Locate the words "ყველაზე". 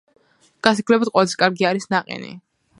1.17-1.39